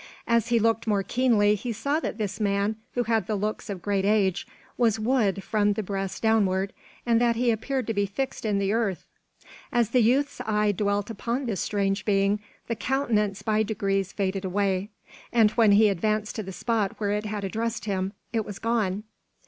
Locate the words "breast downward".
5.83-6.73